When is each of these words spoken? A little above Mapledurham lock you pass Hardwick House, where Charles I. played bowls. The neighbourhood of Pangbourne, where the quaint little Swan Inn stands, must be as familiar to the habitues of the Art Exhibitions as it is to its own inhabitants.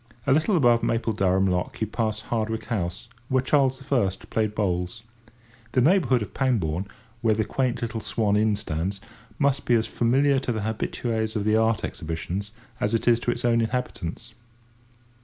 A 0.25 0.33
little 0.33 0.57
above 0.57 0.81
Mapledurham 0.81 1.45
lock 1.47 1.79
you 1.79 1.85
pass 1.85 2.21
Hardwick 2.21 2.65
House, 2.65 3.07
where 3.29 3.43
Charles 3.43 3.79
I. 3.91 4.09
played 4.31 4.55
bowls. 4.55 5.03
The 5.73 5.81
neighbourhood 5.81 6.23
of 6.23 6.33
Pangbourne, 6.33 6.87
where 7.21 7.35
the 7.35 7.45
quaint 7.45 7.83
little 7.83 8.01
Swan 8.01 8.35
Inn 8.35 8.55
stands, 8.55 8.99
must 9.37 9.63
be 9.65 9.75
as 9.75 9.85
familiar 9.85 10.39
to 10.39 10.51
the 10.51 10.61
habitues 10.61 11.35
of 11.35 11.43
the 11.43 11.55
Art 11.55 11.83
Exhibitions 11.83 12.49
as 12.79 12.95
it 12.95 13.07
is 13.07 13.19
to 13.19 13.29
its 13.31 13.45
own 13.45 13.61
inhabitants. 13.61 14.33